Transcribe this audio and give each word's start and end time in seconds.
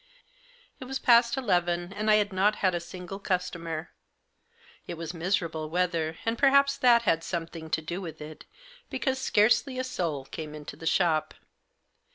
It 0.79 0.85
was 0.85 0.97
past 0.97 1.37
eleven, 1.37 1.93
and 1.93 2.09
I 2.09 2.15
had 2.15 2.33
not 2.33 2.55
had 2.55 2.73
a 2.73 2.79
single 2.79 3.19
customer; 3.19 3.91
it 4.87 4.95
was 4.95 5.13
miserable 5.13 5.69
weather, 5.69 6.17
and 6.25 6.39
perhaps 6.39 6.75
that 6.79 7.03
had 7.03 7.23
something 7.23 7.69
to 7.69 7.83
do 7.83 8.01
with 8.01 8.19
it, 8.19 8.45
because 8.89 9.19
scarcely 9.19 9.77
a 9.77 9.83
soul 9.83 10.25
came 10.25 10.55
into 10.55 10.75
the 10.75 10.87
shop. 10.87 11.35